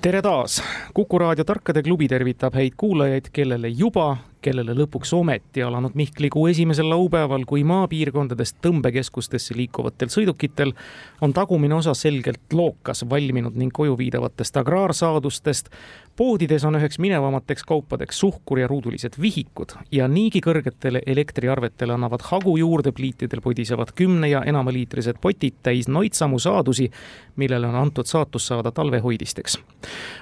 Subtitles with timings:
[0.00, 0.62] tere taas,
[0.94, 6.90] Kuku raadio Tarkade klubi tervitab häid kuulajaid, kellele juba kellele lõpuks ometi alanud Mihklikuu esimesel
[6.90, 10.72] laupäeval, kui maapiirkondadest tõmbekeskustesse liikuvatel sõidukitel
[11.20, 15.70] on tagumine osa selgelt lookas valminud ning koju viidavatest agraarsaadustest.
[16.16, 22.56] poodides on üheks minevamateks kaupadeks suhkur ja ruudulised vihikud ja niigi kõrgetele elektriarvetele annavad hagu
[22.56, 26.90] juurde pliitidel podisevad kümne ja enamaliitrised potid täis noitsamu saadusi,
[27.36, 29.58] millele on antud saatus saada talvehoidisteks.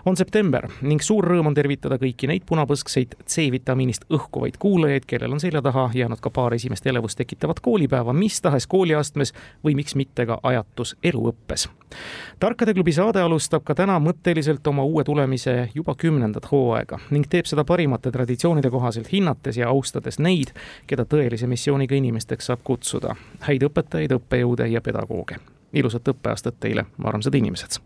[0.06, 5.40] on september ning suur rõõm on tervitada kõiki neid punapõskseid C-vitamiinist õhkuvaid kuulajaid, kellel on
[5.40, 9.32] selja taha jäänud ka paar esimest elevust tekitavat koolipäeva mis tahes kooliastmes
[9.64, 11.68] või miks mitte ka ajatus eluõppes.
[12.38, 17.46] tarkade klubi saade alustab ka täna mõtteliselt oma uue tulemise juba kümnendat hooaega ning teeb
[17.46, 20.54] seda parimate traditsioonide kohaselt hinnates ja austades neid,
[20.86, 23.16] keda tõelise missiooniga inimesteks saab kutsuda.
[23.40, 25.36] häid õpetajaid, õppejõude ja pedagooge.
[25.72, 27.80] ilusat õppeaastat teile, armsad inimesed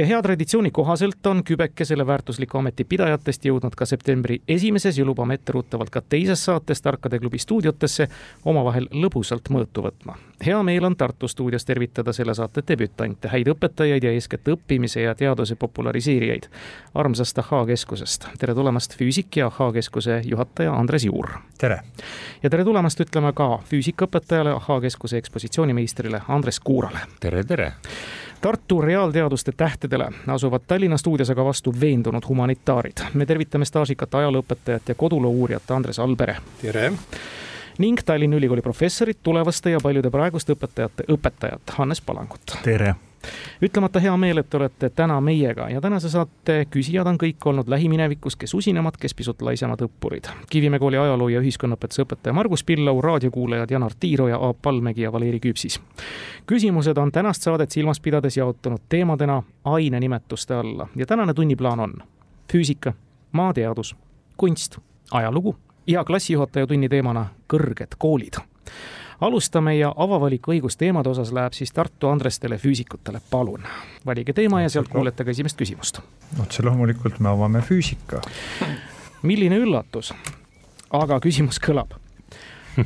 [0.00, 5.04] ja hea traditsiooni kohaselt on Kübeke selle väärtusliku ameti pidajatest jõudnud ka septembri esimeses ja
[5.04, 8.06] lubame etteruttavalt ka teises saates Tarkade klubi stuudiotesse
[8.48, 10.16] omavahel lõbusalt mõõtu võtma.
[10.46, 15.14] hea meel on Tartu stuudios tervitada selle saate debütante, häid õpetajaid ja eeskätt õppimise ja
[15.14, 16.48] teaduse populariseerijaid
[16.94, 18.28] armsast Ahhaa keskusest.
[18.38, 21.28] tere tulemast, füüsik ja Ahhaa keskuse juhataja Andres Juur.
[21.58, 21.80] tere!
[22.42, 26.98] ja tere tulemast ütleme ka füüsikaõpetajale, Ahhaa keskuse ekspositsioonimeistrile Andres Kuurale.
[27.20, 27.72] tere, tere!
[28.40, 32.92] Tartu reaalteaduste tähtedele asuvad Tallinna stuudios aga vastu veendunud humanitaarid.
[33.14, 36.36] me tervitame staažikat ajalooõpetajat ja koduloo uurijat Andres Albere.
[36.62, 36.92] tere!
[37.78, 42.56] ning Tallinna Ülikooli professorit, tulevaste ja paljude praeguste õpetajate õpetajat Hannes Palangut.
[42.62, 42.94] tere!
[43.62, 48.36] Ütlemata hea meel, et olete täna meiega ja tänase saate küsijad on kõik olnud lähiminevikus,
[48.36, 50.28] kes usinemad, kes pisut laisemad õppurid.
[50.50, 55.12] Kivimäe kooli ajaloo ja ühiskonnaõpetuse õpetaja Margus Pillau, raadiokuulajad Janar Tiiro ja Aap Palmägi ja
[55.12, 55.80] Valeri Küpsis.
[56.46, 61.94] küsimused on tänast saadet silmas pidades jaotunud teemadena ainenimetuste alla ja tänane tunniplaan on
[62.52, 62.92] füüsika,
[63.32, 63.96] maateadus,
[64.36, 64.78] kunst,
[65.10, 68.40] ajalugu ja klassijuhataja tunni teemana kõrged koolid
[69.20, 73.64] alustame ja avavaliku õigusteemade osas läheb siis Tartu Andrestele füüsikutele, palun.
[74.06, 76.00] valige teema ja sealt kuulete ka esimest küsimust.
[76.42, 78.20] otse loomulikult me avame füüsika.
[79.22, 80.14] milline üllatus,
[80.90, 81.96] aga küsimus kõlab.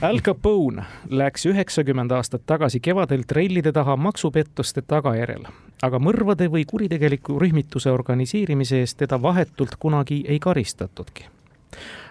[0.00, 5.44] Al Capone läks üheksakümmend aastat tagasi kevadel trellide taha maksupettuste tagajärjel,
[5.83, 11.34] aga mõrvade või kuritegeliku rühmituse organiseerimise eest teda vahetult kunagi ei karistatudki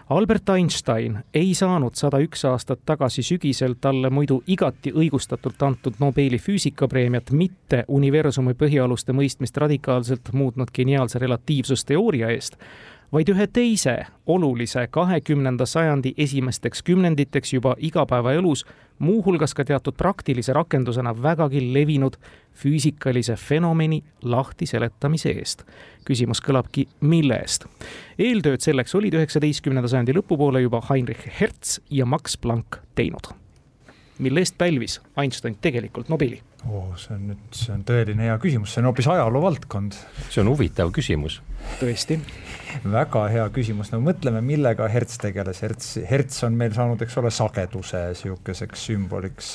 [0.10, 6.40] Albert Einstein ei saanud sada üks aastat tagasi sügisel talle muidu igati õigustatult antud Nobeli
[6.44, 12.60] füüsikapreemiat mitte universumi põhialuste mõistmist radikaalselt muutnud geniaalse relatiivsusteooria eest,
[13.14, 18.66] vaid ühe teise olulise kahekümnenda sajandi esimesteks kümnenditeks juba igapäevaelus,
[19.00, 22.18] muuhulgas ka teatud praktilise rakendusena vägagi levinud
[22.54, 25.64] füüsikalise fenomeni lahtiseletamise eest.
[26.06, 27.66] küsimus kõlabki, mille eest?
[28.20, 33.43] eeltööd selleks olid üheksateistkümnenda sajandi lõpupoole juba Heinrich Hertz ja Max Planck teinud.
[34.20, 36.42] Mille eest pälvis Einstein tegelikult Nobeli?
[36.70, 39.98] oo, see on nüüd, see on tõeline hea küsimus, see on hoopis ajaloo valdkond.
[40.30, 41.42] see on huvitav küsimus.
[41.82, 42.20] tõesti
[42.94, 47.32] väga hea küsimus, no mõtleme, millega Hertz tegeles, Hertz, Hertz on meil saanud, eks ole,
[47.34, 49.54] sageduse sihukeseks sümboliks.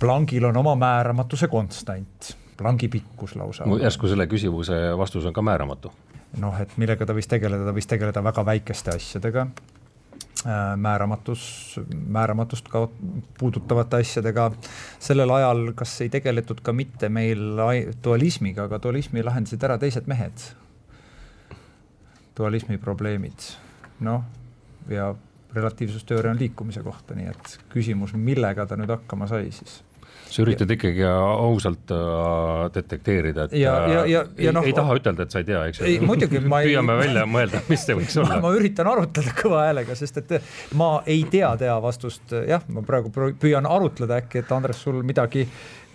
[0.00, 3.66] Planckil on oma määramatuse konstant, Plancki pikkus lausa.
[3.82, 5.92] järsku selle küsimuse vastus on ka määramatu?
[6.40, 9.46] noh, et millega ta võis tegeleda, ta võis tegeleda väga väikeste asjadega
[10.76, 12.88] määramatus, määramatust ka
[13.38, 14.50] puudutavate asjadega.
[14.98, 17.56] sellel ajal, kas ei tegeletud ka mitte meil
[18.04, 20.44] dualismiga, aga dualismi lahendasid ära teised mehed.
[22.36, 23.48] Dualismi probleemid,
[24.04, 24.22] noh,
[24.92, 25.14] ja
[25.54, 29.80] relatiivsusteooria on liikumise kohta, nii et küsimus, millega ta nüüd hakkama sai siis
[30.30, 34.98] sa üritad ikkagi ausalt äh, detekteerida, et ja, ja, ja, ja ei, no, ei taha
[34.98, 36.06] ütelda, et sa ei tea, eks ju.
[36.06, 36.72] muidugi ma ei.
[36.72, 38.40] püüame välja mõelda, mis see võiks olla.
[38.44, 40.38] ma üritan arutleda kõva häälega, sest et
[40.78, 45.46] ma ei tea tea vastust, jah, ma praegu püüan arutleda äkki, et Andres, sul midagi,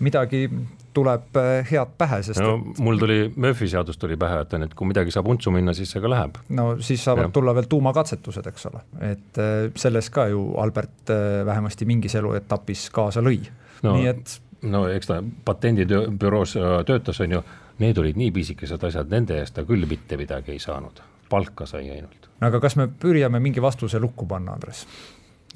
[0.02, 0.46] midagi
[0.92, 2.82] tuleb äh, head pähe, sest no, et.
[2.84, 5.92] mul tuli Murphy seadus tuli pähe, et on, et kui midagi saab untsu minna, siis
[5.92, 6.36] see ka läheb.
[6.56, 7.32] no siis saavad ja.
[7.32, 12.88] tulla veel tuumakatsetused, eks ole, et äh, selles ka ju Albert äh, vähemasti mingis eluetapis
[12.94, 13.40] kaasa lõi
[13.82, 14.36] no,, nii et.
[14.62, 16.56] no eks ta patendibüroos
[16.86, 17.42] töötas, on ju,
[17.82, 21.02] need olid nii pisikesed asjad, nende eest ta küll mitte midagi ei saanud
[21.32, 22.28] palka sai ainult.
[22.40, 24.84] no aga kas me püüame mingi vastuse lukku panna, Andres?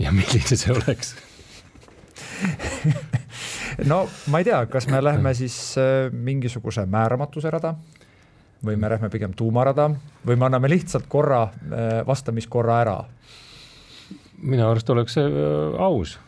[0.00, 1.14] ja milline see oleks
[3.90, 4.02] no
[4.32, 7.75] ma ei tea, kas me lähme siis äh, mingisuguse määramatuse rada
[8.64, 9.90] või me lähme pigem tuumarada
[10.26, 12.96] või me anname lihtsalt korra, äh, vastamiskorra ära?
[14.37, 16.19] minu arust oleks see äh, aus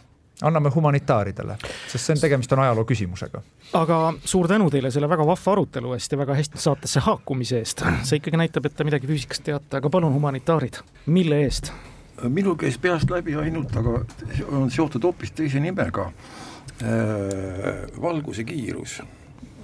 [0.42, 1.56] anname humanitaaridele,
[1.88, 3.42] sest see on, tegemist on ajaloo küsimusega.
[3.78, 7.82] aga suur tänu teile selle väga vahva arutelu eest ja väga hästi saatesse haakumise eest.
[8.02, 11.72] see ikkagi näitab, et te midagi füüsikast teate, aga palun humanitaarid, mille eest?
[12.28, 14.00] minul käis peast läbi ainult, aga
[14.48, 16.10] on seotud hoopis teise nimega
[16.82, 17.84] äh,.
[18.00, 19.00] valguse kiirus,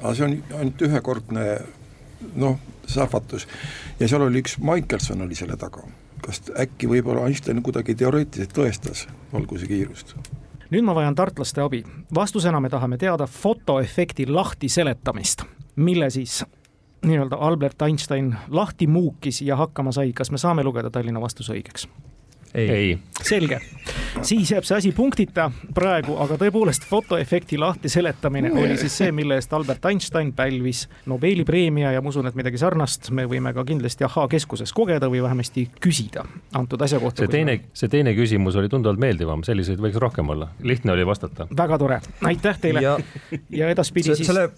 [0.02, 1.48] aga see on ainult ühekordne
[2.34, 3.46] noh, sähvatus
[4.00, 5.86] ja seal oli üks Michelson oli selle taga
[6.24, 10.16] kas äkki võib-olla Einstein kuidagi teoreetiliselt tõestas valguse kiirust?
[10.74, 11.84] Nüüd ma vajan tartlaste abi.
[12.14, 15.44] vastusena me tahame teada fotoefekti lahti seletamist,
[15.76, 16.44] mille siis
[17.04, 21.86] nii-öelda Albert Einstein lahti muukis ja hakkama sai, kas me saame lugeda Tallinna vastuse õigeks?
[22.54, 22.98] Ei, ei..
[23.22, 23.58] selge,
[24.22, 29.38] siis jääb see asi punktita praegu, aga tõepoolest fotoefekti lahti seletamine oli siis see, mille
[29.40, 33.66] eest Albert Einstein pälvis Nobeli preemia ja ma usun, et midagi sarnast me võime ka
[33.66, 36.24] kindlasti Ahhaa keskuses kogeda või vähemasti küsida
[36.54, 37.24] antud asja kohta.
[37.24, 41.48] see teine, see teine küsimus oli tunduvalt meeldivam, selliseid võiks rohkem olla, lihtne oli vastata.
[41.56, 42.00] väga tore,
[42.30, 42.98] aitäh teile ja,
[43.50, 44.26] ja edaspidi siis.
[44.30, 44.50] selle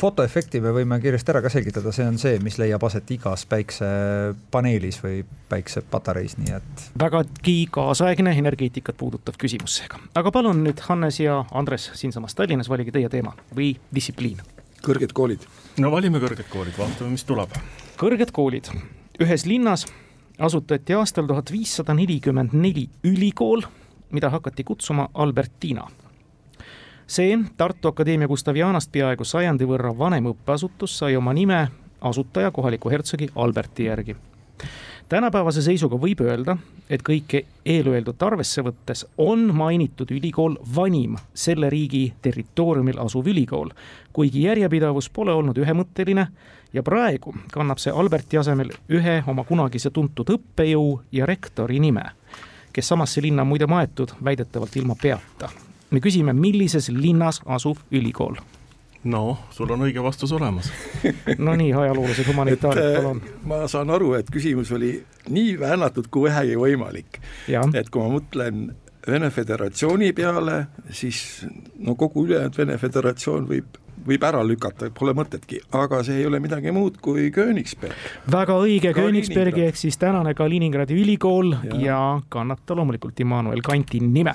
[0.00, 4.98] fotoefekti me võime kiiresti ära ka selgitada, see on see, mis leiab aset igas päiksepaneelis
[5.04, 6.86] või päiksepatareis, nii et.
[7.00, 12.94] vägagi kaasaegne energeetikat puudutav küsimus seega, aga palun nüüd Hannes ja Andres siinsamas Tallinnas, valige
[12.94, 14.42] teie teema või distsipliin.
[14.86, 15.46] kõrged koolid.
[15.78, 17.56] no valime kõrged koolid, vaatame, mis tuleb.
[18.00, 18.72] kõrged koolid,
[19.20, 19.86] ühes linnas
[20.38, 23.64] asutati aastal tuhat viissada nelikümmend neli ülikool,
[24.10, 25.88] mida hakati kutsuma Albertina
[27.06, 31.68] see Tartu Akadeemia Gustavianast peaaegu sajandi võrra vanem õppeasutus sai oma nime
[32.00, 34.16] asutaja kohaliku hertsogi Alberti järgi.
[35.08, 36.56] tänapäevase seisuga võib öelda,
[36.90, 43.70] et kõike eelöeldut arvesse võttes on mainitud ülikool vanim selle riigi territooriumil asuv ülikool,
[44.12, 46.26] kuigi järjepidevus pole olnud ühemõtteline
[46.72, 52.10] ja praegu kannab see Alberti asemel ühe oma kunagise tuntud õppejõu ja rektori nime,
[52.72, 55.50] kes samasse linna on muide maetud väidetavalt ilma peata
[55.90, 58.38] me küsime, millises linnas asub ülikool?
[59.06, 60.70] no sul on õige vastus olemas
[61.46, 63.22] no nii, ajaloolased humanitaarid, äh, palun.
[63.46, 64.96] ma saan aru, et küsimus oli
[65.30, 67.20] nii väänatud kui vähegi võimalik.
[67.74, 68.68] et kui ma mõtlen
[69.06, 71.46] Vene Föderatsiooni peale, siis
[71.78, 76.38] no kogu ülejäänud Vene Föderatsioon võib võib ära lükata, pole mõtetki, aga see ei ole
[76.42, 77.94] midagi muud kui Königsberg.
[78.30, 84.02] väga õige, Königsbergi ehk siis tänane Kaliningradi ülikool ja, ja kannab ta loomulikult Immanuel Kanti
[84.02, 84.34] nime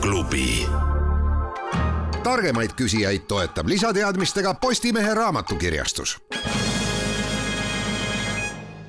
[0.00, 0.66] klubi.
[2.22, 6.20] targemaid küsijaid toetab lisateadmistega Postimehe raamatukirjastus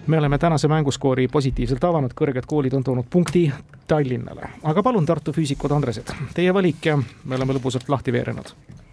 [0.08, 3.52] me oleme tänase mänguskoori positiivselt avanud, kõrged koolid on toonud punkti
[3.88, 4.50] Tallinnale.
[4.64, 8.50] aga palun, Tartu füüsikud Andresed, teie valik ja me oleme lõbusalt lahti veerenud.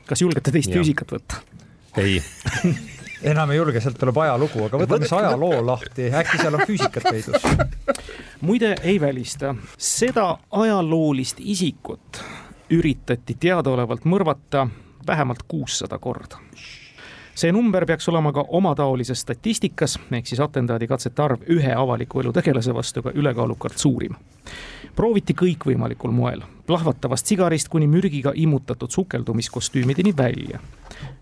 [0.07, 0.77] kas julgete teist ja.
[0.77, 1.41] füüsikat võtta?
[1.97, 2.23] ei
[3.23, 7.07] enam ei julge, sealt tuleb ajalugu, aga võtame siis ajaloo lahti, äkki seal on füüsikat
[7.11, 7.47] peidus.
[8.47, 12.23] muide, ei välista, seda ajaloolist isikut
[12.71, 14.67] üritati teadaolevalt mõrvata
[15.07, 16.39] vähemalt kuussada korda.
[17.37, 22.75] see number peaks olema ka omataolises statistikas, ehk siis atentaadikatsete arv ühe avaliku elu tegelase
[22.75, 24.15] vastu ka ülekaalukalt suurim.
[24.97, 30.61] prooviti kõikvõimalikul moel, plahvatavast sigarist kuni mürgiga immutatud sukeldumiskostüümideni välja.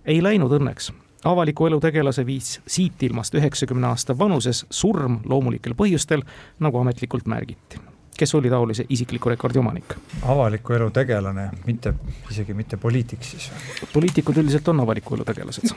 [0.04, 0.92] ei läinud õnneks
[1.24, 6.22] avaliku elu tegelase viis siit ilmast üheksakümne aasta vanuses surm loomulikel põhjustel,
[6.60, 7.80] nagu ametlikult märgiti
[8.18, 9.94] kes oli taolise isikliku rekordi omanik?
[10.22, 11.94] avaliku elu tegelane, mitte,
[12.30, 13.50] isegi mitte poliitik siis?
[13.92, 15.72] poliitikud üldiselt on avaliku elu tegelased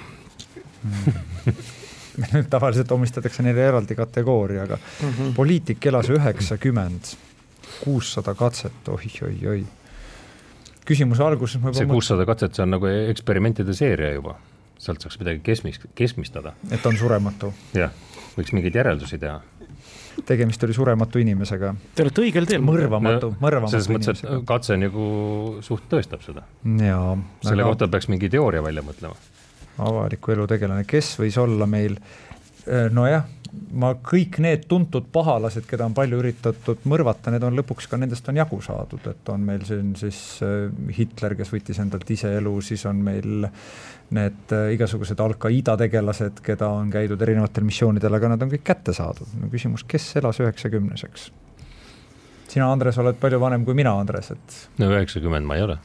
[0.87, 2.45] mm.
[2.49, 5.33] tavaliselt omistatakse neile eraldi kategooria, aga mm -hmm.
[5.35, 7.15] poliitik elas üheksakümmend,
[7.83, 9.65] kuussada katset oi,, oi-oi-oi.
[10.85, 14.35] küsimuse alguses ma juba see kuussada katset, see on nagu eksperimentide seeria juba
[14.81, 16.53] sealt saaks midagi keskmis-, keskmistada.
[16.71, 17.53] et on surematu?
[17.77, 17.93] jah,
[18.37, 19.39] võiks mingeid järeldusi teha.
[20.25, 21.73] tegemist oli surematu inimesega.
[21.95, 22.63] Te olete õigel teel.
[22.65, 25.07] mõrvamatu no,, mõrvamatu selles mõttes, et katse nagu
[25.65, 26.45] suht tõestab seda.
[26.63, 27.15] jaa.
[27.45, 27.71] selle aga...
[27.71, 29.17] kohta peaks mingi teooria välja mõtlema.
[29.77, 31.99] avaliku elu tegelane, kes võis olla meil,
[32.91, 33.25] nojah
[33.77, 38.27] ma kõik need tuntud pahalased, keda on palju üritatud mõrvata, need on lõpuks ka nendest
[38.31, 42.53] on jagu saadud, et on meil siin siis äh, Hitler, kes võttis endalt ise elu,
[42.65, 43.49] siis on meil
[44.17, 48.95] need äh, igasugused Al-Qaeda tegelased, keda on käidud erinevatel missioonidel, aga nad on kõik kätte
[48.97, 49.35] saadud.
[49.41, 51.29] no küsimus, kes elas üheksakümneseks?
[52.47, 54.63] sina, Andres, oled palju vanem kui mina, Andres, et.
[54.81, 55.79] no üheksakümmend ma ei ole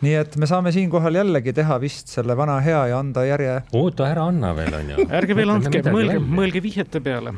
[0.00, 3.56] nii et me saame siinkohal jällegi teha vist selle vana hea ja anda järje.
[3.76, 5.06] oota, ära anna veel, on ju.
[5.20, 7.34] ärge veel andke, mõelge, mõelge vihjete peale.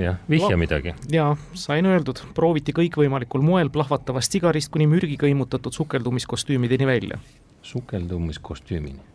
[0.00, 0.94] jah, vihja midagi.
[1.12, 7.20] ja sain öeldud, prooviti kõikvõimalikul moel plahvatavast sigarist kuni mürgiga immutatud sukeldumiskostüümideni välja.
[7.62, 9.12] sukeldumiskostüümini?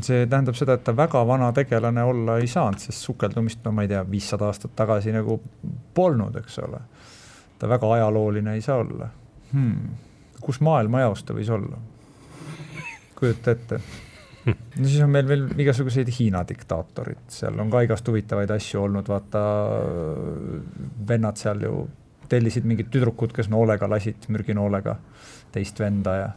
[0.00, 3.84] see tähendab seda, et ta väga vana tegelane olla ei saanud, sest sukeldumist, no ma
[3.84, 5.40] ei tea, viissada aastat tagasi nagu
[5.94, 6.80] polnud, eks ole.
[7.58, 9.10] ta väga ajalooline ei saa olla
[9.52, 9.96] hmm..
[10.40, 11.82] kus maailmajaos ta võis olla?
[13.22, 13.80] Kujuta ette.
[14.46, 19.08] no siis on meil veel igasuguseid Hiina diktaatorid, seal on ka igast huvitavaid asju olnud,
[19.08, 19.42] vaata
[21.08, 21.82] vennad seal ju
[22.32, 24.96] tellisid mingid tüdrukud, kes noolega lasid, mürginoolega
[25.54, 26.30] teist venda ja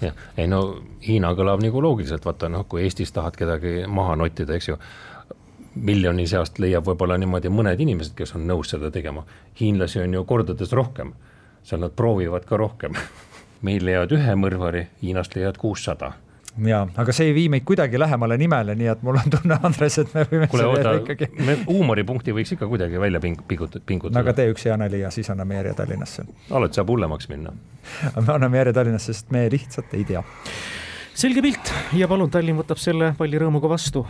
[0.00, 0.62] jah, ei no
[1.04, 4.78] Hiina kõlab nagu loogiliselt, vaata noh, kui Eestis tahad kedagi maha nottida, eks ju,
[5.74, 9.24] miljoni seast leiab võib-olla niimoodi mõned inimesed, kes on nõus seda tegema.
[9.60, 11.12] hiinlasi on ju kordades rohkem,
[11.62, 12.94] seal nad proovivad ka rohkem
[13.64, 16.12] meil leiavad ühe mõrvari, Hiinast leiavad kuussada
[16.62, 19.96] jaa, aga see ei vii meid kuidagi lähemale nimele, nii et mul on tunne, Andres,
[20.02, 21.28] et me võime kuule, oota, ikkagi...
[21.42, 24.18] me huumoripunkti võiks ikka kuidagi välja ping-, pingutada, pingutada.
[24.18, 26.26] no aga tee üks hea nali ja siis anname järje Tallinnasse.
[26.54, 27.54] alati saab hullemaks minna.
[28.20, 30.22] me anname järje Tallinnasse, sest me lihtsalt ei tea.
[31.14, 34.06] selge pilt ja palun, Tallinn võtab selle palli rõõmuga vastu.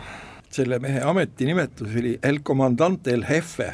[0.53, 3.73] selle mehe ametinimetus oli El Comandante El Jefe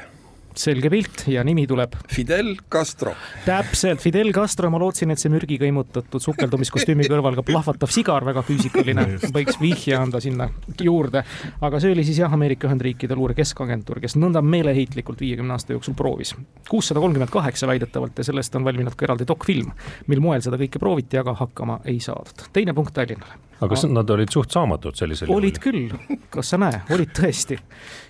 [0.57, 1.95] selge pilt ja nimi tuleb.
[2.11, 3.13] Fidel Castro.
[3.45, 8.43] täpselt, Fidel Castro, ma lootsin, et see mürgiga immutatud sukeldumiskostüümi kõrval ka plahvatav sigar, väga
[8.47, 10.49] füüsikaline, võiks vihje anda sinna
[10.81, 11.23] juurde.
[11.61, 15.97] aga see oli siis jah, Ameerika Ühendriikide luure keskagentuur, kes nõnda meeleheitlikult viiekümne aasta jooksul
[15.97, 16.35] proovis.
[16.69, 19.71] kuussada kolmkümmend kaheksa väidetavalt ja sellest on valminud ka eraldi dokfilm,
[20.07, 22.49] mil moel seda kõike prooviti, aga hakkama ei saadud.
[22.53, 25.43] teine punkt Tallinnale aga kas nad olid suht saamatud sellisel juhul?
[25.43, 25.91] olid küll,
[26.33, 27.59] kas sa näe, olid tõesti.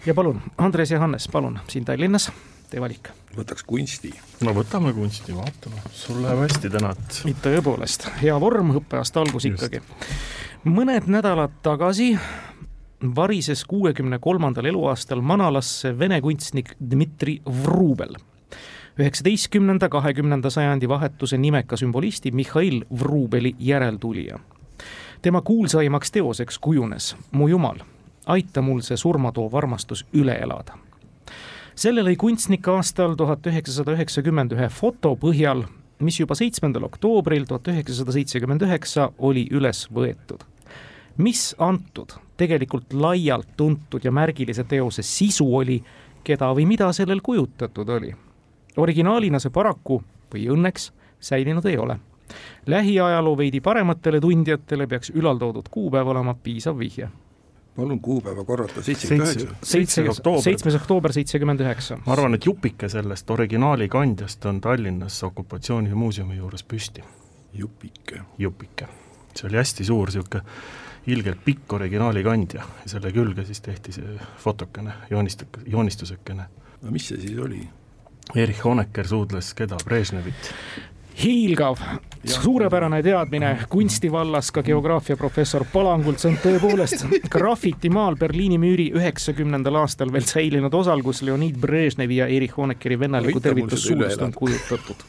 [0.07, 2.29] ja palun, Andres ja Hannes, palun, siin Tallinnas,
[2.71, 3.11] tee valik.
[3.35, 4.13] võtaks kunsti.
[4.45, 6.93] no võtame kunsti, vaatame, sul läheb hästi täna,
[7.43, 9.83] tõepoolest, hea vorm, õppeaasta algus ikkagi.
[10.63, 12.13] mõned nädalad tagasi
[13.01, 18.15] varises kuuekümne kolmandal eluaastal manalasse vene kunstnik Dmitri Vrubel
[18.99, 24.39] üheksateistkümnenda, kahekümnenda sajandi vahetuse nimeka sümbolisti Mihhail Vrubeli järeltulija
[25.21, 27.77] tema kuulsaimaks teoseks kujunes Mu jumal,
[28.25, 30.77] aita mul see surmatoov armastus üle elada.
[31.75, 35.63] selle lõi kunstnik aastal tuhat üheksasada üheksakümmend ühe foto põhjal,
[35.99, 40.41] mis juba seitsmendal oktoobril tuhat üheksasada seitsekümmend üheksa oli üles võetud.
[41.17, 45.83] mis antud tegelikult laialt tuntud ja märgilise teose sisu oli,
[46.23, 48.15] keda või mida sellel kujutatud oli?
[48.77, 51.99] originaalina see paraku või õnneks säilinud ei ole
[52.65, 57.09] lähiajaloo veidi parematele tundjatele peaks ülaltoodud kuupäev olema piisav vihje
[57.75, 59.55] palun kuupäeva korrata, seitsekümmend üheksa.
[59.63, 60.43] seitsmes oktoober.
[60.43, 61.97] seitsmes oktoober seitsekümmend üheksa.
[62.05, 67.03] ma arvan, et jupike sellest originaali kandjast on Tallinnas okupatsioonimuuseumi juures püsti.
[67.53, 68.21] jupike.
[68.37, 68.87] jupike,
[69.35, 70.43] see oli hästi suur niisugune
[71.07, 76.43] ilgelt pikk originaali kandja ja selle külge siis tehti see fotokene, joonistuk-, joonistusekene.
[76.81, 77.67] no mis see siis oli?
[78.35, 80.53] Erich Honecker suudles keda, Brežnevit?
[81.17, 81.77] Hiilgav,
[82.25, 90.25] suurepärane teadmine kunstivallas ka geograafiaprofessor Palangult, see on tõepoolest grafitimaal Berliini müüri üheksakümnendal aastal veel
[90.29, 95.05] säilinud osal, kus Leonid Brežnevi ja Erich Honeckeri vennalikku tervitussuust on kujutatud.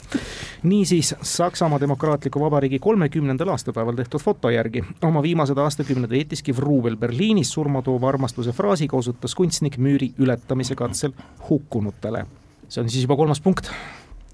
[0.62, 4.84] niisiis Saksamaa Demokraatliku Vabariigi kolmekümnendal aastapäeval tehtud foto järgi.
[5.02, 11.12] Oma viimased aastakümned veetiski Vrubel Berliinis surmatoova armastuse fraasiga osutas kunstnik müüri ületamise katsel
[11.48, 12.26] hukkunutele.
[12.68, 13.70] see on siis juba kolmas punkt.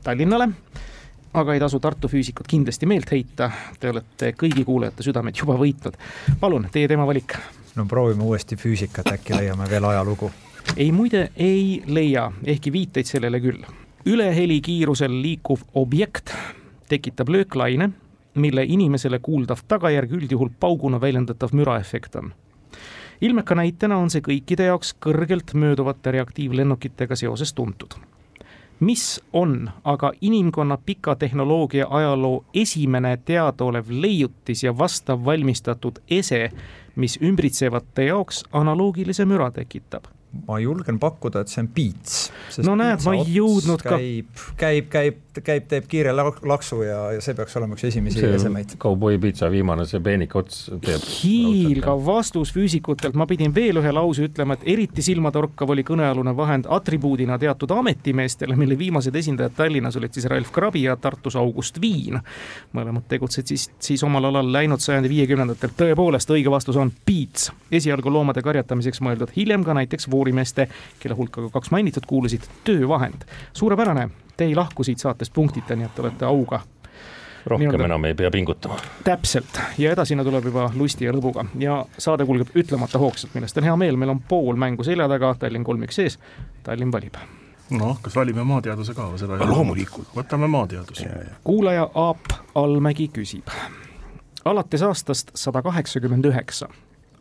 [0.04, 0.48] Tallinnale
[1.34, 3.50] aga ei tasu Tartu füüsikut kindlasti meelt heita.
[3.80, 5.98] Te olete kõigi kuulajate südamed juba võitnud.
[6.40, 7.36] palun, teie teema valik.
[7.76, 10.30] no proovime uuesti füüsikat, äkki leiame veel ajalugu.
[10.76, 13.62] ei, muide ei leia, ehkki viiteid sellele küll.
[14.06, 16.34] ülehelikiirusel liikuv objekt
[16.88, 17.90] tekitab lööklaine,
[18.34, 22.32] mille inimesele kuuldav tagajärg üldjuhul pauguna väljendatav müraefekt on
[23.20, 27.98] ilmeka näitena on see kõikide jaoks kõrgelt mööduvate reaktiivlennukitega seoses tuntud
[28.80, 36.50] mis on aga inimkonna pika tehnoloogia ajaloo esimene teadaolev leiutis ja vastav valmistatud ese,
[36.96, 42.16] mis ümbritsevate jaoks analoogilise müra tekitab ma julgen pakkuda, et see on piits.
[42.64, 43.96] no näed, ma ei jõudnud ka.
[43.96, 48.74] käib, käib, käib, käib, teeb kiire laksu ja, ja see peaks olema üks esimesi esemeid.
[48.80, 51.06] kauboi pitsa viimane, see peenik ots teeb.
[51.22, 56.68] hiilgav vastus füüsikutelt, ma pidin veel ühe lause ütlema, et eriti silmatorkav oli kõnealune vahend
[56.78, 62.20] atribuudina teatud ametimeestele, mille viimased esindajad Tallinnas olid siis Ralf Krabi ja Tartus August Viin.
[62.76, 68.12] mõlemad tegutsesid siis, siis omal alal läinud sajandi viiekümnendatel, tõepoolest õige vastus on piits, esialgu
[68.12, 70.68] loomade karjatamiseks mõeldud, hiljem ka näiteks koorimeeste,
[71.00, 73.24] kelle hulka ka kaks mainitud kuulusid, töövahend.
[73.52, 76.60] suurepärane, te ei lahku siit saatest punktita, nii et olete auga
[77.48, 78.76] rohkem Nii-öelda- enam ei pea pingutama.
[79.04, 83.64] täpselt ja edasine tuleb juba lusti ja lõbuga ja saade kulgeb ütlemata hoogsalt, millest on
[83.64, 86.18] hea meel, meil on pool mängu selja taga, Tallinn kolmik sees,
[86.62, 87.14] Tallinn valib.
[87.70, 89.50] noh, kas valime maateaduse ka või seda ei ole?
[89.54, 90.08] loomulikult.
[90.16, 91.08] võtame maateaduse.
[91.44, 93.48] kuulaja Aap Almägi küsib.
[94.44, 96.68] alates aastast sada kaheksakümmend üheksa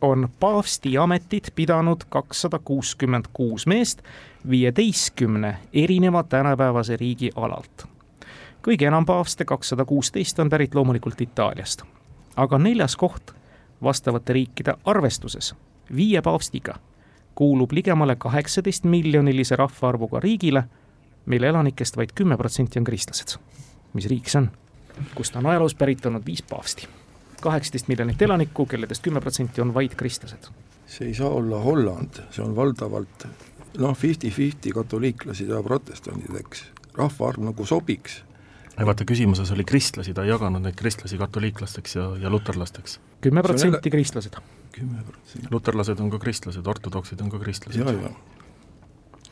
[0.00, 4.02] on paavsti ametit pidanud kakssada kuuskümmend kuus meest
[4.50, 7.86] viieteistkümne erineva tänapäevase riigi alalt.
[8.62, 11.82] kõige enam paavste, kakssada kuusteist, on pärit loomulikult Itaaliast.
[12.36, 13.30] aga neljas koht
[13.82, 15.54] vastavate riikide arvestuses
[15.96, 16.74] viie paavstiga
[17.38, 20.64] kuulub ligemale kaheksateist miljonilise rahvaarvuga riigile,
[21.26, 23.38] mille elanikest vaid kümme protsenti on kristlased.
[23.92, 24.50] mis riik see on?
[25.14, 26.88] kust on ajaloos pärit olnud viis paavsti.
[27.42, 30.50] Kaheksateist miljonit elanikku, kelledest kümme protsenti on vaid kristlased.
[30.88, 33.26] see ei saa olla Holland, see on valdavalt
[33.78, 36.64] noh, fifty-fifty katoliiklased ja protestandid, eks.
[36.96, 38.22] rahvaarv nagu sobiks.
[38.78, 43.00] vaata, küsimuses oli kristlasi, ta ei jaganud neid kristlasi katoliiklasteks ja, ja luterlasteks.
[43.20, 44.40] kümme protsenti kristlased.
[44.72, 45.46] kümme protsenti.
[45.50, 48.12] luterlased on ka kristlased, ortodoksid on ka kristlased ja, ja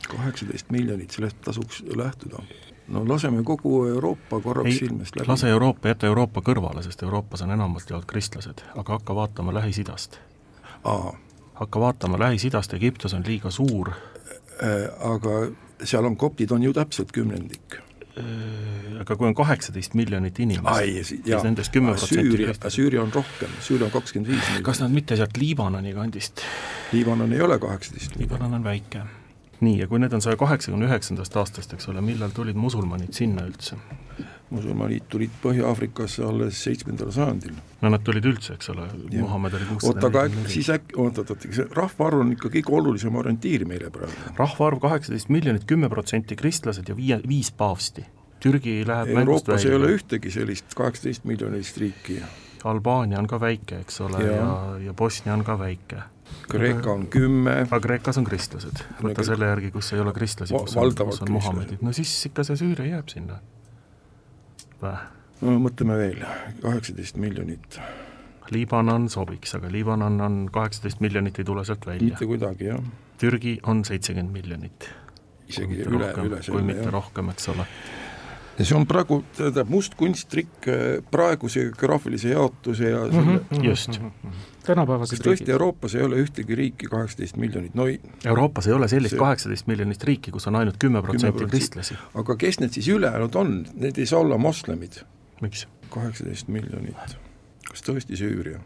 [0.07, 2.43] kaheksateist miljonit, sellest tasuks lähtuda.
[2.87, 5.27] No laseme kogu Euroopa korraks ei silmest, läbi.
[5.27, 10.19] lase Euroopa, jäta Euroopa kõrvale, sest Euroopas on enamalt jaolt kristlased, aga hakka vaatama Lähis-Idast.
[11.53, 15.51] hakka vaatama Lähis-Idast, Egiptus on liiga suur, äh, aga
[15.83, 17.83] seal on koptid on ju täpselt kümnendik.
[18.99, 23.91] aga kui on kaheksateist miljonit inimest ja nendest kümme protsenti Süüria on rohkem, Süüria on
[23.91, 24.65] kakskümmend viis miljonit.
[24.65, 26.41] kas nad mitte sealt Liibanoni kandist,
[26.91, 28.31] Liibanon ei ole kaheksateist miljonit.
[28.31, 29.03] Liibanon on väike
[29.61, 33.45] nii, ja kui need on saja kaheksakümne üheksandast aastast, eks ole, millal tulid musulmanid sinna
[33.47, 33.79] üldse?
[34.49, 37.55] musulmanid tulid Põhja-Aafrikasse alles seitsmendal sajandil.
[37.81, 38.87] no nad tulid üldse, eks ole.
[39.11, 42.51] Muhamed oli oota, kuussada aga äkki siis äkki, oot, oot, oot, see rahvaarv on ikka
[42.53, 44.35] kõige olulisem orientiir meile praegu.
[44.39, 48.05] rahvaarv kaheksateist miljonit, kümme protsenti kristlased ja viie, viis paavsti.
[48.39, 52.21] Türgi läheb Euroopas ei ole ühtegi sellist kaheksateist miljonilist riiki.
[52.67, 54.35] Albaania on ka väike, eks ole, Jaa.
[54.35, 56.03] ja, ja Bosnia on ka väike.
[56.47, 60.55] Kreeka on kümme, aga Kreekas on kristlased, võta Kre- selle järgi, kus ei ole kristlasi,
[60.55, 63.41] kus on, kus on Muhamedid, no siis ikka see Süüria jääb sinna.
[65.41, 66.23] no mõtleme veel,
[66.61, 67.79] kaheksateist miljonit,
[68.55, 72.25] Liibanon sobiks, aga Liibanon on kaheksateist miljonit, ei tule sealt välja mitte.
[72.25, 72.79] kuidagi jah,
[73.19, 74.89] Türgi on seitsekümmend miljonit.
[75.47, 76.93] isegi üle, üle kui selle mitte jah.
[76.93, 77.67] rohkem, eks ole.
[78.57, 83.65] Ja see on praegu, tähendab must kunsttrikk eh, praeguse geograafilise jaotuse ja selle mm, -hmm.
[83.65, 83.99] Just..
[84.65, 85.53] tänapäevased kas tõesti riigid.
[85.55, 89.67] Euroopas ei ole ühtegi riiki kaheksateist miljonit, no ei, Euroopas ei ole sellist See- kaheksateist
[89.67, 91.49] miljonist riiki, kus on ainult kümme protsenti 10%.
[91.49, 91.97] kristlasi.
[92.13, 95.03] aga kes need siis ülejäänud on, need ei saa olla moslemid,
[95.41, 95.67] miks?
[95.89, 97.17] kaheksateist miljonit,
[97.69, 98.59] kas tõesti Süüria?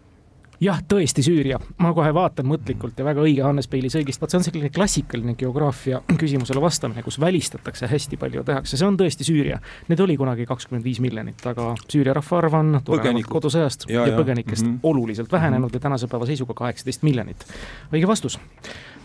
[0.61, 4.39] jah, tõesti Süüria, ma kohe vaatan mõtlikult ja väga õige Hannes Peilis õigesti, vot see
[4.39, 9.59] on selline klassikaline geograafia küsimusele vastamine, kus välistatakse hästi palju, tehakse, see on tõesti Süüria.
[9.89, 14.65] Need oli kunagi kakskümmend viis miljonit, aga Süüria rahvaarv on tulenevalt kodusõjast ja, Ja, põgenikest
[14.65, 14.71] mm.
[14.71, 14.79] -hmm.
[14.83, 17.45] oluliselt vähenenud ja tänase päeva seisuga kaheksateist miljonit.
[17.93, 18.39] õige vastus.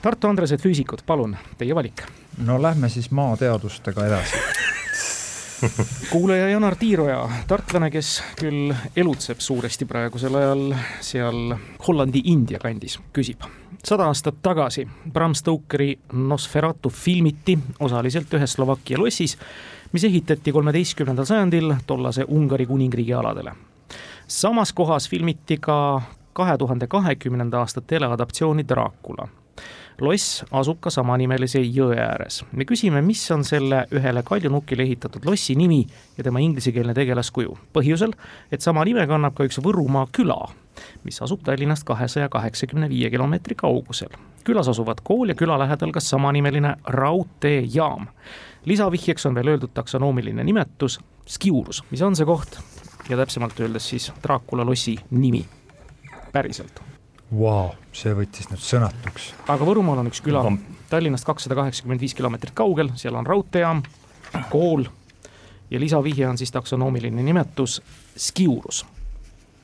[0.03, 2.03] Tartu Andresed füüsikud, palun, teie valik.
[2.47, 4.37] no lähme siis maateadustega edasi.
[6.13, 10.65] kuulaja Janar Tiiroja, tartlane, kes küll elutseb suuresti praegusel ajal
[11.05, 11.55] seal
[11.87, 13.45] Hollandi-India kandis, küsib.
[13.85, 19.39] sada aastat tagasi Bram Stokeri Nosferatu filmiti osaliselt ühes Slovakkia lossis,
[19.93, 23.53] mis ehitati kolmeteistkümnendal sajandil tollase Ungari kuningriigi aladele.
[24.29, 29.29] samas kohas filmiti ka kahe tuhande kahekümnenda aasta teleadaptsiooni Dracula
[30.01, 32.43] loss asub ka samanimelise jõe ääres.
[32.53, 37.57] me küsime, mis on selle ühele kaljunukile ehitatud lossi nimi ja tema inglisekeelne tegelaskuju.
[37.73, 38.13] põhjusel,
[38.53, 40.39] et sama nime kannab ka üks Võrumaa küla,
[41.05, 44.13] mis asub Tallinnast kahesaja kaheksakümne viie kilomeetri kaugusel.
[44.45, 48.07] külas asuvad kool ja küla lähedal ka samanimeline raudteejaam.
[48.65, 52.59] lisavihjeks on veel öeldud taksonoomiline nimetus Skiurus, mis on see koht
[53.09, 55.47] ja täpsemalt öeldes siis Dracula lossi nimi
[56.33, 56.96] päriselt
[57.27, 59.33] Vau, see võttis nüüd sõnatuks.
[59.51, 60.45] aga Võrumaal on üks küla
[60.87, 63.83] Tallinnast kakssada kaheksakümmend viis kilomeetrit kaugel, seal on raudteejaam,
[64.53, 64.87] kool
[65.71, 67.83] ja lisavihje on siis taksonoomiline nimetus
[68.17, 68.87] Skiurus,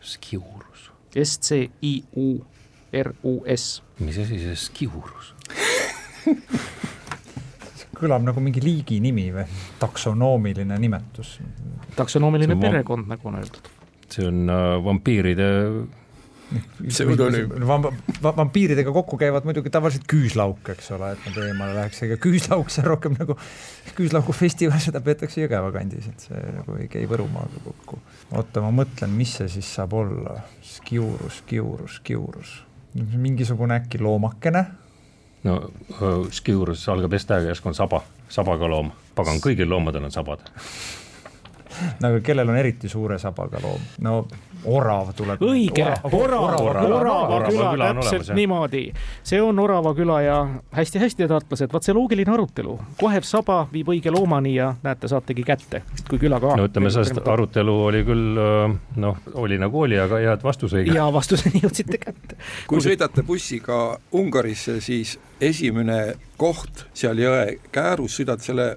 [0.00, 2.42] Skiurus, S-C-I-U-R-U-S.
[4.02, 5.34] mis asi see Skiurus?
[8.02, 9.46] kõlab nagu mingi liigi nimi või
[9.78, 11.38] taksonoomiline nimetus.
[11.94, 13.70] taksonoomiline perekond, nagu on öeldud.
[14.10, 15.46] see on äh, vampiiride
[18.22, 22.84] vampiiridega kokku käivad muidugi tavaliselt küüslauk, eks ole, et nad eemale läheks, ega küüslauk, see
[22.84, 23.36] on rohkem nagu
[23.98, 28.00] küüslaugu festival, seda peetakse Jõgeva kandis, et see nagu ei käi Võrumaaga kokku.
[28.32, 32.54] oota, ma mõtlen, mis see siis saab olla, skiurus, skiurus, skiurus,
[32.94, 34.66] mingisugune äkki loomakene,
[35.44, 35.58] no
[36.30, 40.50] Skiurus algab S-tähega, järsku on saba, sabaga loom, pagan, kõigil loomadel on sabad.
[42.04, 44.26] nagu kellel on eriti suure sabaga loom, no
[44.64, 45.42] orav tuleb.
[45.42, 48.84] õige, Orava, Orava küla, täpselt niimoodi.
[49.26, 50.36] see on Orava küla ja
[50.74, 52.78] hästi-hästi, tartlased, vaat see loogiline arutelu.
[53.00, 56.54] kohev saba viib õige loomani ja näete, saategi kätte, kui küla ka.
[56.58, 58.42] no ütleme, sellest arutelu oli küll
[59.02, 60.94] noh, oli nagu oli, aga head vastus õige.
[60.94, 62.38] ja vastuseni jõudsite kätte.
[62.70, 68.76] kui sõidate bussiga Ungarisse, siis esimene koht seal jõe käärus, sõidad selle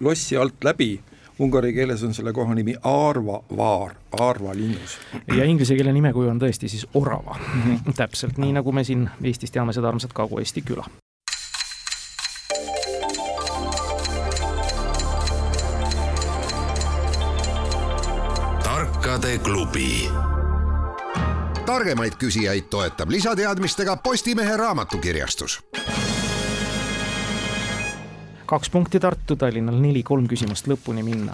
[0.00, 0.96] lossi alt läbi
[1.38, 4.98] ungari keeles on selle koha nimi Aarva vaar, Aarva linnus.
[5.36, 7.94] ja inglise keele nimekuju on tõesti siis Orava mm, -hmm.
[7.96, 10.86] täpselt nii, nagu me siin Eestis teame seda armsat Kagu-Eesti küla.
[18.64, 20.08] tarkade klubi
[21.66, 25.60] targemaid küsijaid toetab lisateadmistega Postimehe raamatukirjastus
[28.52, 31.32] kaks punkti Tartu, Tallinnal neli, kolm küsimust lõpuni minna.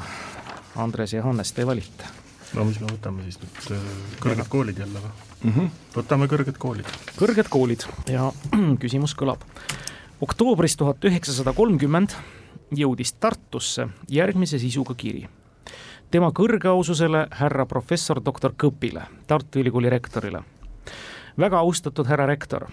[0.78, 2.06] Andres ja Hannes, te valite.
[2.54, 3.88] no mis me võtame siis nüüd, äh,
[4.22, 5.50] kõrged koolid jälle või mm?
[5.56, 5.72] -hmm.
[5.96, 6.86] võtame kõrged koolid.
[7.18, 8.30] kõrged koolid ja
[8.82, 9.42] küsimus kõlab.
[10.20, 12.14] oktoobris tuhat üheksasada kolmkümmend
[12.70, 15.28] jõudis Tartusse järgmise sisuga kiri.
[16.10, 20.42] tema kõrgeaususele härra professor doktor Kõpile, Tartu Ülikooli rektorile.
[21.38, 22.70] väga austatud härra rektor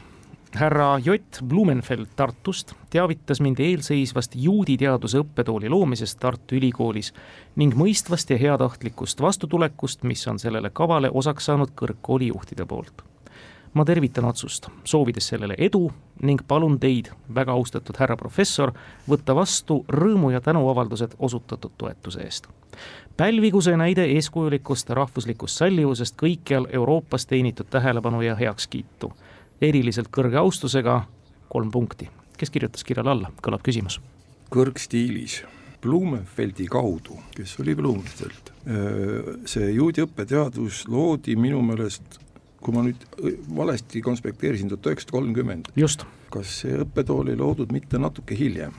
[0.56, 7.12] härra Jott Blumenfeld Tartust teavitas mind eelseisvast juudi teaduse õppetooli loomisest Tartu Ülikoolis
[7.60, 13.04] ning mõistvast ja heatahtlikust vastutulekust, mis on sellele kavale osaks saanud kõrgkooli juhtide poolt.
[13.74, 15.92] ma tervitan otsust, soovides sellele edu
[16.24, 18.72] ning palun teid, väga austatud härra professor,
[19.10, 22.48] võtta vastu rõõmu ja tänuavaldused osutatud toetuse eest.
[23.18, 29.12] Pälvigu see näide eeskujulikust rahvuslikust sallivusest kõikjal Euroopas teenitud tähelepanu ja heakskiitu
[29.62, 31.04] eriliselt kõrge austusega
[31.50, 32.10] kolm punkti.
[32.38, 34.00] kes kirjutas kirjale alla, kõlab küsimus.
[34.52, 35.44] kõrgstiilis
[35.86, 38.52] Blumenfeldi kaudu, kes oli Blumenfeld.
[39.46, 42.18] see juudi õppeteadus loodi minu meelest,
[42.58, 43.04] kui ma nüüd
[43.56, 45.70] valesti konspekteerisin, tuhat üheksasada kolmkümmend.
[45.76, 46.06] just.
[46.34, 48.74] kas see õppetool ei loodud mitte natuke hiljem?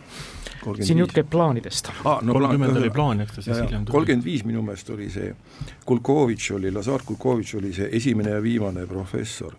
[0.82, 2.18] siin jutt käib plaanidest ah,.
[2.22, 3.94] No, kolmkümmend oli plaan, eks ta siis hiljem tuli.
[3.94, 5.30] kolmkümmend viis minu meelest oli see,
[5.86, 9.54] Kulkovitš oli, Lazar Kulkovitš oli see esimene ja viimane professor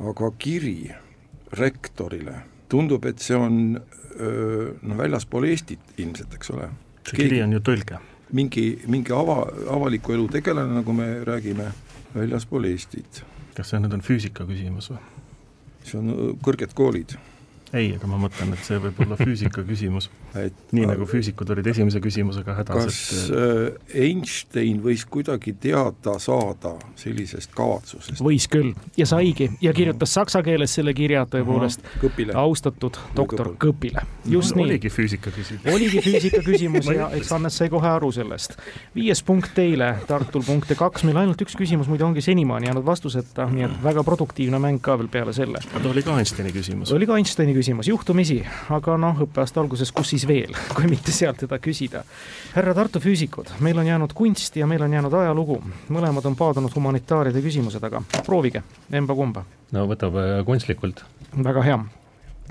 [0.00, 0.90] aga kiri
[1.56, 6.68] rektorile, tundub, et see on noh, väljaspool Eestit ilmselt, eks ole.
[7.06, 8.00] see kiri on ju tõlge.
[8.32, 11.70] mingi, mingi ava, avaliku elu tegelane, nagu me räägime,
[12.14, 13.22] väljaspool Eestit.
[13.56, 15.00] kas see nüüd on füüsika küsimus või?
[15.86, 17.16] see on kõrged koolid
[17.74, 20.08] ei, aga ma mõtlen, et see võib olla füüsika küsimus.
[20.36, 22.84] nii nagu füüsikud olid esimese küsimusega hädas.
[22.84, 23.32] kas et...
[23.34, 28.22] Äh, Einstein võis kuidagi teada saada sellisest kavatsusest?
[28.22, 31.82] võis küll ja saigi ja kirjutas saksa keeles selle kirja tõepoolest
[32.34, 34.04] austatud doktor Kõpile.
[34.28, 34.70] just no, nii.
[34.70, 35.66] oligi füüsika küsimus.
[35.74, 38.56] oligi füüsika küsimus ja eks Hannes sai kohe aru sellest.
[38.94, 43.48] viies punkt teile, Tartul punkte kaks, meil ainult üks küsimus muidu ongi senimaani jäänud vastuseta,
[43.50, 45.62] nii et väga produktiivne mäng ka veel peale selle.
[45.74, 46.94] aga oli ka Einsteini küsimus?
[46.94, 48.38] oli ka Einsteini küsimus, juhtumisi,
[48.74, 52.04] aga noh, õppeaasta alguses, kus siis veel, kui mitte sealt teda küsida.
[52.54, 55.60] härra Tartu füüsikud, meil on jäänud kunst ja meil on jäänud ajalugu,
[55.92, 59.44] mõlemad on paadunud humanitaaride küsimused, aga proovige, emba-kumba.
[59.72, 61.04] no võtab äh, kunstlikult.
[61.44, 61.78] väga hea,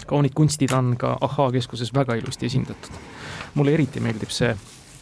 [0.06, 3.04] kaunid kunstid on ka Ahhaa keskuses väga ilusti esindatud.
[3.54, 4.56] mulle eriti meeldib see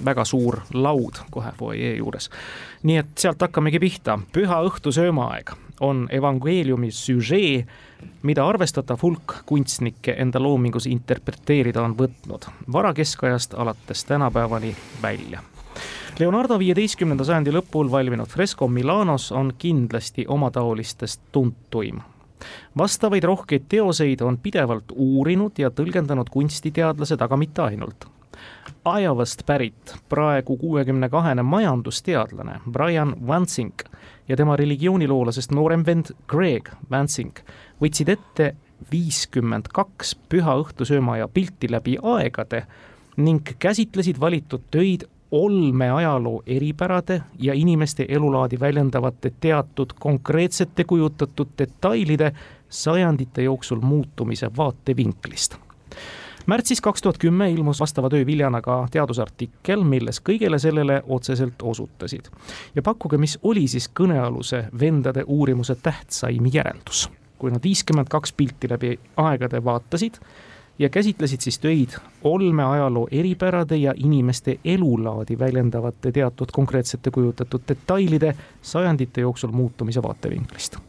[0.05, 2.29] väga suur laud kohe fuajee juures.
[2.83, 7.65] nii et sealt hakkamegi pihta, püha õhtu söömaaeg on evangeeliumi süžee,
[8.21, 15.43] mida arvestatav hulk kunstnikke enda loomingus interpreteerida on võtnud varakeskajast alates tänapäevani välja.
[16.19, 22.01] Leonardo viieteistkümnenda sajandi lõpul valminud fresko Milanos on kindlasti omataolistest tuntuim
[22.77, 28.07] vastavaid rohkeid teoseid on pidevalt uurinud ja tõlgendanud kunstiteadlased, aga mitte ainult.
[28.83, 33.85] Iowast pärit praegu kuuekümne kahene majandusteadlane Brian Wansink
[34.27, 37.39] ja tema religiooniloolasest noorem vend Greg Wansink
[37.83, 38.53] võtsid ette
[38.91, 42.63] viiskümmend kaks püha õhtusöömaja pilti läbi aegade
[43.17, 52.31] ning käsitlesid valitud töid olmeajaloo eripärade ja inimeste elulaadi väljendavate teatud konkreetsete kujutatud detailide
[52.69, 55.57] sajandite jooksul muutumise vaatevinklist
[56.45, 62.29] märtsis kaks tuhat kümme ilmus vastava töö viljana ka teadusartikkel, milles kõigele sellele otseselt osutasid.
[62.75, 67.09] ja pakkuge, mis oli siis kõnealuse vendade uurimuse tähtsaim järeldus.
[67.43, 70.15] Kui nad viiskümmend kaks pilti läbi aegade vaatasid
[70.79, 79.21] ja käsitlesid siis töid olmeajaloo eripärade ja inimeste elulaadi väljendavate teatud konkreetsete kujutatud detailide sajandite
[79.27, 80.79] jooksul muutumise vaatevinklist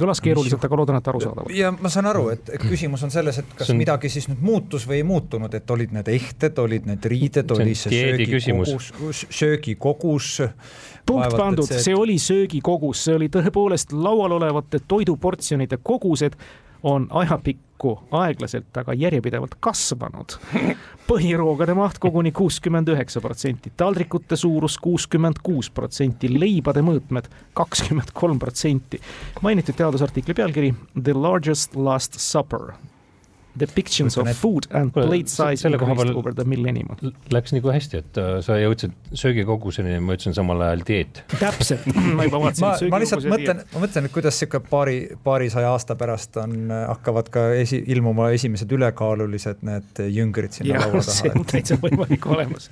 [0.00, 1.54] kõlas keeruliselt, aga loodan, et arusaadavalt.
[1.56, 3.78] ja ma saan aru, et küsimus on selles, et kas on...
[3.80, 7.74] midagi siis nüüd muutus või ei muutunud, et olid need ehted, olid need riided, oli
[7.78, 10.30] see söögikogus, söögikogus.
[11.06, 11.82] punkt pandud, see...
[11.88, 16.38] see oli söögikogus, see oli tõepoolest laual olevate toiduportsjonide kogused
[16.86, 20.38] on ajapikku aeglaselt, aga järjepidevalt kasvanud.
[21.06, 28.40] Põhiroogade maht koguni kuuskümmend üheksa protsenti, taldrikute suurus kuuskümmend kuus protsenti, leibade mõõtmed kakskümmend kolm
[28.42, 29.00] protsenti.
[29.42, 32.74] mainitud teadusartikli pealkiri The largest last supper
[33.58, 36.92] depictions of food and plate size selle koha peal over the millennium.
[37.32, 41.22] Läks nagu hästi, et äh, sa jõudsid söögikoguseni, ma ütlesin samal ajal dieet.
[41.36, 41.86] täpselt,
[42.18, 42.90] ma juba vaatasin.
[42.92, 47.48] ma lihtsalt mõtlen, ma mõtlen, et kuidas sihuke paari, paarisaja aasta pärast on, hakkavad ka
[47.58, 51.20] esi, ilmuma esimesed ülekaalulised need jüngrid sinna laua taha.
[51.20, 52.70] see on täitsa võimalik olemas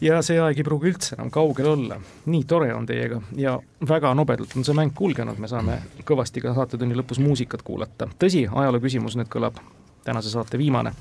[0.00, 1.98] ja see aeg ei pruugi üldse enam kaugel olla.
[2.26, 6.54] nii tore on teiega ja väga nobedalt on see mäng kulgenud, me saame kõvasti ka
[6.56, 8.10] saatetunni lõpus muusikat kuulata.
[8.18, 9.60] tõsi, ajaloo küsimus nüüd kõlab
[10.08, 10.92] tänase saate viimane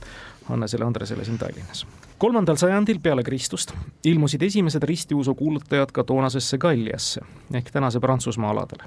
[0.50, 1.88] Hannesele Andresele siin Tallinnas.
[2.18, 3.72] kolmandal sajandil peale Kristust
[4.04, 7.22] ilmusid esimesed ristiusu kuulutajad ka toonasesse Galliasse
[7.54, 8.84] ehk tänase Prantsusmaa aladele.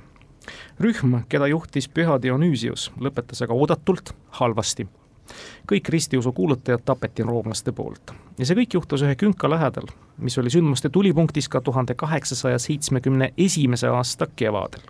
[0.81, 4.89] rühm, keda juhtis püha Dionüüsius, lõpetas aga oodatult halvasti.
[5.73, 10.51] kõik ristiusu kuulutajad tapeti roomlaste poolt ja see kõik juhtus ühe künka lähedal, mis oli
[10.51, 14.85] sündmuste tulipunktis ka tuhande kaheksasaja seitsmekümne esimese aasta kevadel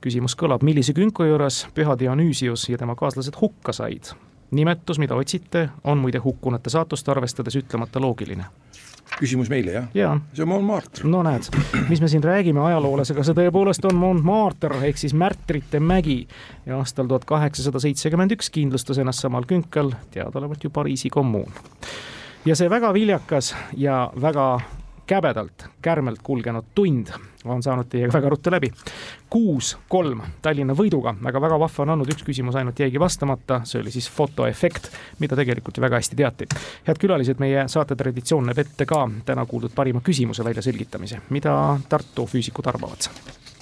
[0.00, 4.14] küsimus kõlab, millise künka juures püha Dionüüsius ja tema kaaslased hukka said
[4.50, 8.46] nimetus, mida otsite, on muide hukkunute saatust arvestades ütlemata loogiline
[9.18, 10.10] küsimus meile, jah ja.?
[10.34, 11.08] see on Montmartre.
[11.10, 11.48] no näed,
[11.88, 16.20] mis me siin räägime ajaloolasega, see tõepoolest on Montmartre ehk siis märtrite mägi
[16.66, 21.50] ja aastal tuhat kaheksasada seitsekümmend üks kindlustas ennast samal künkal teadaolevalt ju Pariisi kommuun.
[22.44, 24.52] ja see väga viljakas ja väga
[25.10, 27.10] käbedalt, kärmelt kulgenud tund
[27.44, 28.70] on saanud teiega väga ruttu läbi.
[29.30, 33.80] kuus, kolm Tallinna võiduga, aga väga vahva on olnud, üks küsimus ainult jäigi vastamata, see
[33.80, 36.48] oli siis fotoefekt, mida tegelikult ju väga hästi teati.
[36.86, 41.56] head külalised, meie saate traditsioon näeb ette ka täna kuuldud parima küsimuse väljaselgitamise, mida
[41.88, 43.10] Tartu füüsikud arvavad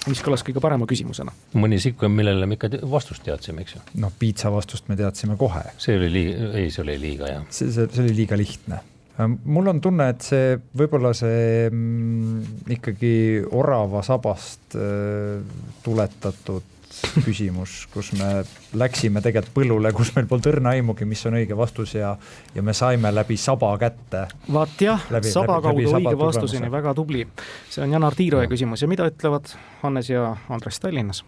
[0.07, 1.33] mis kõlas kõige parema küsimusena?
[1.53, 3.83] mõni sihuke, millele me ikka vastust teadsime, eks ju?
[4.05, 5.65] noh, piitsa vastust me teadsime kohe.
[5.77, 7.43] see oli liiga, ei, see oli liiga jah.
[7.49, 8.83] see, see, see oli liiga lihtne
[9.27, 13.13] mul on tunne, et see võib-olla see mm, ikkagi
[13.51, 15.39] orava sabast äh,
[15.83, 16.75] tuletatud
[17.25, 18.43] küsimus, kus me
[18.79, 22.13] läksime tegelikult põllule, kus meil polnud õrna aimugi, mis on õige vastus ja,
[22.55, 24.25] ja me saime läbi saba kätte.
[24.51, 27.25] vaat jah, saba kaudu õige vastuseni, väga tubli.
[27.69, 29.53] see on Janar Tiiroja küsimus ja mida ütlevad
[29.83, 31.23] Hannes ja Andres Tallinnas?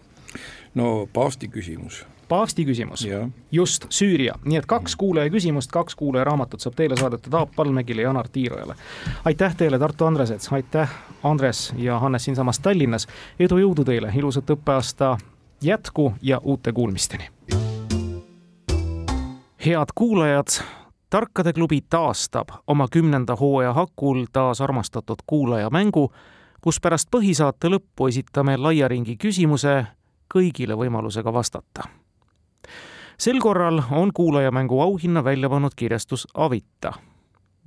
[0.74, 2.02] no paavsti küsimus
[2.32, 3.04] paavsti küsimus,
[3.52, 8.02] just Süüria, nii et kaks kuulaja küsimust, kaks kuulaja raamatut saab teile saadetud Aap Palmegile
[8.02, 8.74] ja Janar Tiirojale.
[9.24, 10.90] aitäh teile, Tartu Andresed, aitäh,
[11.22, 13.06] Andres ja Hannes siinsamas Tallinnas.
[13.40, 15.18] edu, jõudu teile, ilusat õppeaasta
[15.62, 17.28] jätku ja uute kuulmisteni.
[19.66, 20.64] head kuulajad
[21.10, 26.12] tarkade klubi taastab oma kümnenda hooaja hakul taas armastatud kuulajamängu,
[26.60, 29.86] kus pärast põhisaate lõppu esitame laia ringi küsimuse
[30.34, 32.01] kõigile võimalusega vastata
[33.18, 36.92] sel korral on kuulajamängu auhinna välja pannud kirjastus Avita.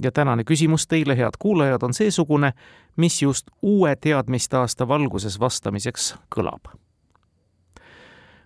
[0.01, 2.51] ja tänane küsimus teile, head kuulajad, on seesugune,
[2.95, 6.75] mis just uue teadmisteaasta valguses vastamiseks kõlab.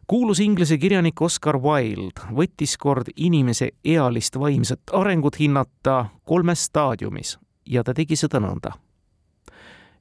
[0.08, 7.84] kuulus inglise kirjanik Oscar Wilde võttis kord inimese ealist vaimset arengut hinnata kolmes staadiumis ja
[7.84, 8.72] ta tegi seda nõnda.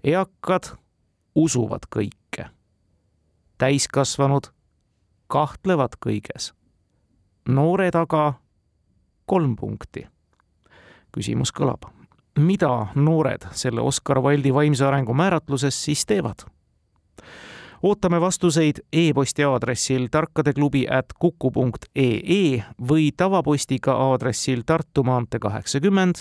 [0.04, 0.76] eakad
[1.34, 2.48] usuvad kõike.
[3.58, 4.58] täiskasvanud
[5.28, 6.52] kahtlevad kõiges
[7.48, 8.34] noore taga
[9.26, 10.06] kolm punkti.
[11.12, 11.88] küsimus kõlab,
[12.36, 16.44] mida noored selle Oscar Wilde'i vaimse arengu määratluses siis teevad?
[17.82, 26.14] ootame vastuseid e-posti aadressil tarkadeklubi at kuku punkt ee või tavapostiga aadressil Tartu maantee kaheksakümmend,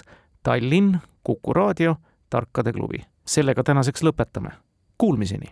[0.43, 1.95] Tallinn, Kuku raadio,
[2.29, 2.99] Tarkade klubi.
[3.25, 4.49] sellega tänaseks lõpetame.
[4.97, 5.51] Kuulmiseni